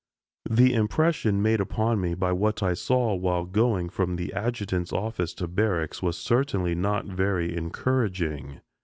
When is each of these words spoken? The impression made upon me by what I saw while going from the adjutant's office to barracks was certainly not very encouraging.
The 0.49 0.73
impression 0.73 1.43
made 1.43 1.61
upon 1.61 2.01
me 2.01 2.15
by 2.15 2.31
what 2.31 2.63
I 2.63 2.73
saw 2.73 3.13
while 3.13 3.45
going 3.45 3.87
from 3.89 4.15
the 4.15 4.33
adjutant's 4.33 4.91
office 4.91 5.31
to 5.35 5.47
barracks 5.47 6.01
was 6.01 6.17
certainly 6.17 6.73
not 6.73 7.05
very 7.05 7.55
encouraging. 7.55 8.61